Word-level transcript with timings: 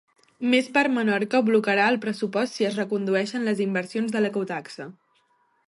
Més 0.51 0.69
per 0.77 0.83
Menorca 0.93 1.41
blocarà 1.49 1.83
el 1.95 1.99
pressupost 2.07 2.57
si 2.61 2.67
es 2.71 2.81
recondueixen 2.81 3.47
les 3.51 3.63
inversions 3.69 4.17
de 4.17 4.25
l'ecotaxa. 4.25 4.93